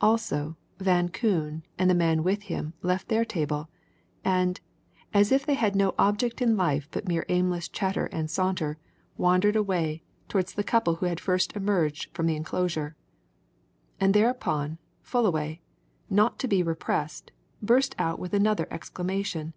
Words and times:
Also, 0.00 0.56
Van 0.78 1.08
Koon 1.08 1.64
and 1.76 1.90
the 1.90 1.94
man 1.96 2.22
with 2.22 2.42
him 2.42 2.72
left 2.82 3.08
their 3.08 3.24
table, 3.24 3.68
and, 4.24 4.60
as 5.12 5.32
if 5.32 5.44
they 5.44 5.54
had 5.58 5.74
no 5.74 5.92
object 5.98 6.40
in 6.40 6.56
life 6.56 6.86
but 6.92 7.08
mere 7.08 7.26
aimless 7.28 7.68
chatter 7.68 8.06
and 8.12 8.30
saunter, 8.30 8.78
wandered 9.16 9.56
away 9.56 10.00
towards 10.28 10.54
the 10.54 10.62
couple 10.62 10.94
who 10.94 11.06
had 11.06 11.18
first 11.18 11.56
emerged 11.56 12.14
from 12.14 12.26
the 12.26 12.36
enclosure. 12.36 12.94
And 13.98 14.14
thereupon, 14.14 14.78
Fullaway, 15.02 15.60
not 16.08 16.38
to 16.38 16.46
be 16.46 16.62
repressed, 16.62 17.32
burst 17.60 17.96
out 17.98 18.20
with 18.20 18.34
another 18.34 18.68
exclamation. 18.70 19.52